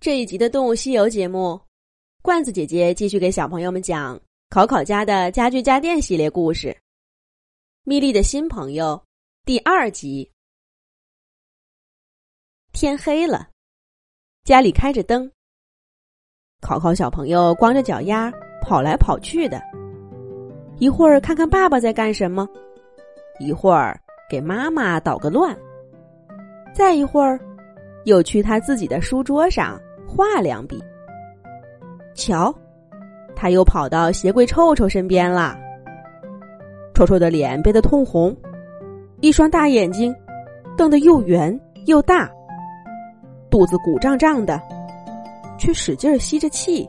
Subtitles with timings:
[0.00, 1.60] 这一集的《动物西游》节目，
[2.22, 6.76] 罐子姐姐继续给小朋友们讲考考家的家具家电系列故事。
[7.82, 9.02] 米莉的新朋友
[9.44, 10.30] 第二集。
[12.72, 13.48] 天黑了，
[14.44, 15.28] 家里开着灯，
[16.60, 19.60] 考考小朋友光着脚丫跑来跑去的，
[20.78, 22.48] 一会儿看看爸爸在干什么，
[23.40, 25.58] 一会儿给妈妈捣个乱，
[26.72, 27.36] 再一会儿
[28.04, 29.76] 又去他自己的书桌上。
[30.08, 30.82] 画两笔。
[32.14, 32.52] 瞧，
[33.36, 35.56] 他又跑到鞋柜臭臭身边了。
[36.94, 38.36] 臭臭的脸憋得通红，
[39.20, 40.12] 一双大眼睛
[40.76, 42.28] 瞪得又圆又大，
[43.48, 44.60] 肚子鼓胀胀的，
[45.56, 46.88] 却使劲吸着气。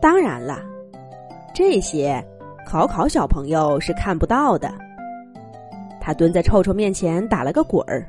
[0.00, 0.62] 当然了，
[1.52, 2.24] 这些
[2.64, 4.72] 考考小朋友是看不到的。
[6.00, 8.06] 他蹲在臭臭面前打了个滚儿，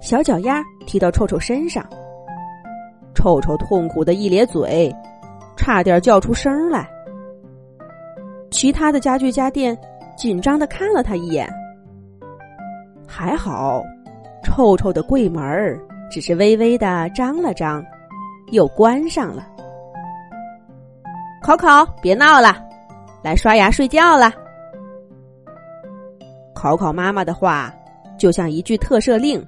[0.00, 1.84] 小脚丫踢到臭臭身上。
[3.20, 4.90] 臭臭痛苦的一咧嘴，
[5.54, 6.88] 差点叫出声来。
[8.50, 9.76] 其他的家具家电
[10.16, 11.46] 紧张的看了他一眼，
[13.06, 13.82] 还好，
[14.42, 15.78] 臭臭的柜门
[16.10, 17.84] 只是微微的张了张，
[18.52, 19.46] 又关上了。
[21.42, 22.56] 考考，别闹了，
[23.22, 24.32] 来刷牙睡觉了。
[26.54, 27.70] 考考妈妈的话
[28.18, 29.46] 就像一句特赦令，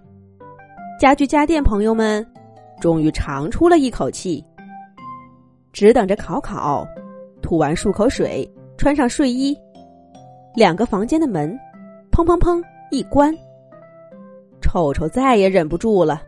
[1.00, 2.27] 家具家电朋友们。
[2.80, 4.44] 终于长出了一口气，
[5.72, 6.86] 只等着考考
[7.40, 9.56] 吐完漱口水，穿上睡衣，
[10.54, 11.56] 两个房间的门
[12.10, 13.32] 砰砰砰一关，
[14.60, 16.22] 臭臭再也忍不住了。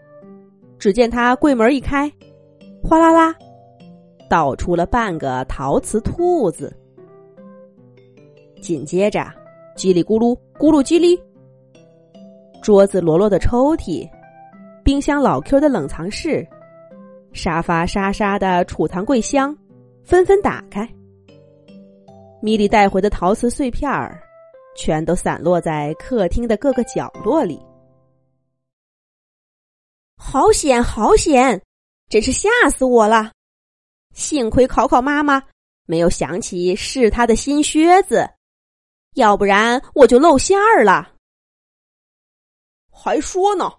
[0.78, 2.10] 只见他柜门一开，
[2.82, 3.34] 哗啦啦，
[4.28, 6.74] 倒出了半个陶瓷兔子。
[8.60, 9.20] 紧接着，
[9.76, 11.20] 叽里咕噜，咕噜叽里，
[12.62, 14.08] 桌子摞摞的抽屉。
[14.84, 16.46] 冰箱老 Q 的冷藏室，
[17.32, 19.56] 沙发沙沙的储藏柜箱，
[20.04, 20.86] 纷纷打开。
[22.42, 24.22] 米莉带回的陶瓷碎片儿，
[24.76, 27.58] 全都散落在客厅的各个角落里。
[30.18, 31.62] 好险，好险！
[32.10, 33.32] 真是吓死我了！
[34.12, 35.42] 幸亏考考妈妈
[35.86, 38.28] 没有想起是他的新靴子，
[39.14, 41.14] 要不然我就露馅儿了。
[42.90, 43.72] 还说呢。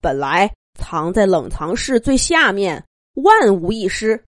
[0.00, 4.24] 本来藏在冷藏室最下面，万无一失。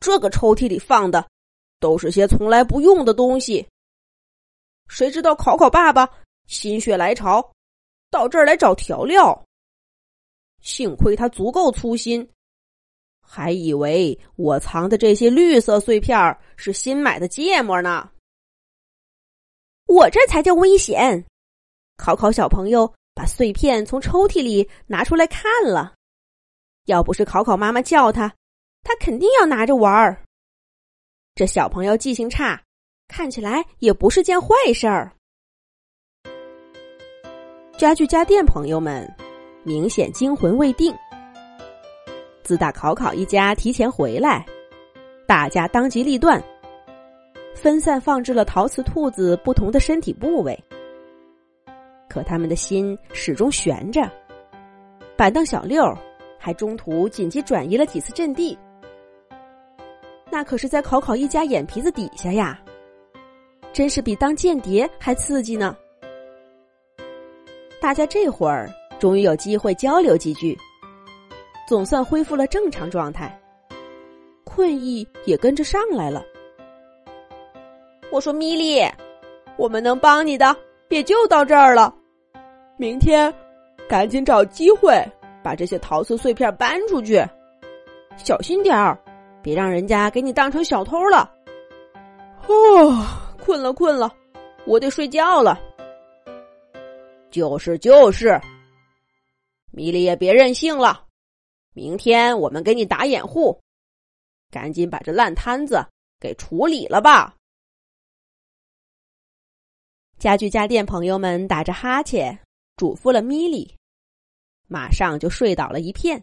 [0.00, 1.28] 这个抽屉里放的
[1.80, 3.66] 都是些从来不用的东西。
[4.88, 6.08] 谁知道考考爸爸
[6.46, 7.52] 心血来潮，
[8.10, 9.44] 到这儿来找调料。
[10.60, 12.26] 幸亏他足够粗心，
[13.20, 18.10] 还以为我藏的这些绿色碎片是新买的芥末呢。
[19.86, 21.24] 我这才叫危险！
[21.96, 22.92] 考考小朋友。
[23.18, 25.92] 把碎片从抽屉里拿出来看了，
[26.84, 28.32] 要不是考考妈妈叫他，
[28.84, 30.22] 他肯定要拿着玩儿。
[31.34, 32.62] 这小朋友记性差，
[33.08, 35.10] 看起来也不是件坏事儿。
[37.76, 39.12] 家具家电朋友们
[39.64, 40.94] 明显惊魂未定。
[42.44, 44.46] 自打考考一家提前回来，
[45.26, 46.40] 大家当机立断，
[47.56, 50.56] 分散放置了陶瓷兔子不同的身体部位。
[52.08, 54.10] 可他们的心始终悬着，
[55.16, 55.84] 板凳小六
[56.38, 58.58] 还中途紧急转移了几次阵地。
[60.30, 62.60] 那可是在考考一家眼皮子底下呀，
[63.72, 65.76] 真是比当间谍还刺激呢。
[67.80, 70.56] 大家这会儿终于有机会交流几句，
[71.66, 73.40] 总算恢复了正常状态，
[74.44, 76.22] 困意也跟着上来了。
[78.10, 78.82] 我说米莉，
[79.56, 80.54] 我们能帮你的
[80.88, 81.94] 也就到这儿了。
[82.76, 83.32] 明天，
[83.88, 85.04] 赶紧找机会
[85.42, 87.24] 把这些陶瓷碎片搬出去，
[88.16, 88.98] 小心点儿，
[89.42, 91.30] 别让人家给你当成小偷了。
[92.46, 93.06] 哦，
[93.44, 94.10] 困了困了，
[94.66, 95.58] 我得睡觉了。
[97.30, 98.40] 就是就是，
[99.70, 101.04] 米莉也别任性了，
[101.74, 103.60] 明天我们给你打掩护，
[104.50, 105.84] 赶紧把这烂摊子
[106.18, 107.34] 给处理了吧。
[110.18, 112.38] 家具家电朋友们打着哈欠。
[112.76, 113.76] 嘱咐了米莉，
[114.68, 116.22] 马上就睡倒了一片。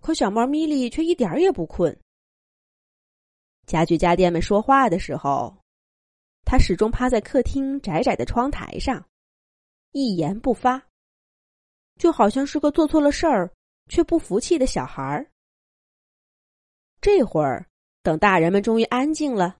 [0.00, 1.96] 可小猫咪莉却一点儿也不困。
[3.66, 5.56] 家具家电们说话的时候，
[6.44, 9.08] 它始终趴在客厅窄窄的窗台上，
[9.92, 10.82] 一言不发，
[11.98, 13.48] 就好像是个做错了事儿
[13.88, 15.24] 却不服气的小孩儿。
[17.00, 17.64] 这会儿，
[18.02, 19.56] 等大人们终于安静了，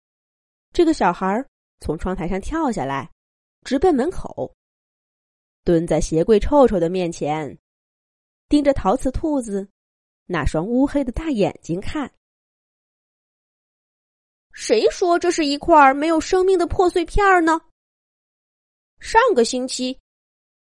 [0.72, 1.48] 这个小孩儿
[1.80, 3.10] 从窗台上跳下来，
[3.64, 4.54] 直奔门口。
[5.64, 7.58] 蹲在鞋柜臭臭的面前，
[8.48, 9.68] 盯着陶瓷兔子
[10.26, 12.12] 那双乌黑的大眼睛看。
[14.52, 17.60] 谁说这是一块没有生命的破碎片呢？
[18.98, 19.98] 上个星期，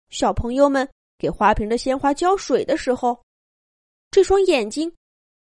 [0.10, 0.88] 小朋友们
[1.18, 3.22] 给花瓶的鲜花浇水的时候，
[4.12, 4.94] 这双眼睛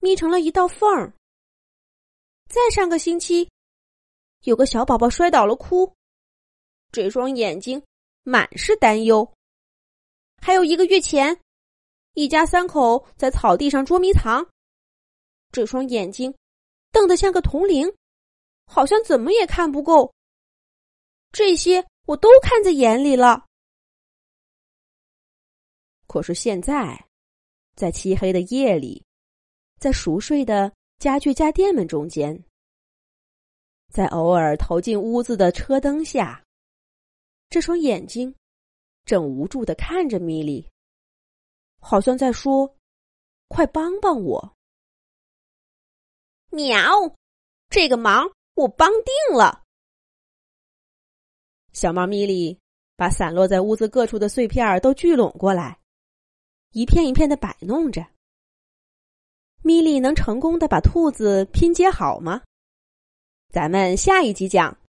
[0.00, 1.14] 眯成了一道缝儿。
[2.48, 3.48] 再上个星期，
[4.42, 5.94] 有个小宝宝摔倒了哭，
[6.90, 7.82] 这双眼睛
[8.22, 9.32] 满是担忧。
[10.40, 11.40] 还有一个月前，
[12.14, 14.48] 一家三口在草地上捉迷藏，
[15.50, 16.34] 这双眼睛
[16.90, 17.92] 瞪得像个铜铃。
[18.64, 20.14] 好像怎么也看不够，
[21.30, 23.44] 这些我都看在眼里了。
[26.06, 27.06] 可是现在，
[27.74, 29.04] 在漆黑的夜里，
[29.78, 32.42] 在熟睡的家具家电们中间，
[33.92, 36.42] 在偶尔投进屋子的车灯下，
[37.50, 38.34] 这双眼睛
[39.04, 40.66] 正无助的看着米莉，
[41.78, 42.74] 好像在说
[43.48, 44.56] ：“快帮帮我！”
[46.50, 46.90] 喵，
[47.68, 48.32] 这个忙。
[48.54, 49.64] 我帮定了。
[51.72, 52.60] 小猫咪莉
[52.96, 55.80] 把散落在屋子各处的碎片都聚拢过来，
[56.72, 58.06] 一片一片的摆弄着。
[59.62, 62.42] 米莉能成功的把兔子拼接好吗？
[63.52, 64.74] 咱们下一集讲。